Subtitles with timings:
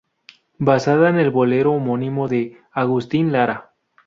[0.57, 3.75] Basada en el bolero homónimo de Agustín Lara.